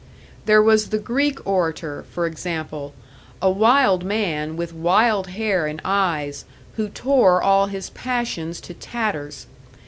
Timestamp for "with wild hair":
4.57-5.67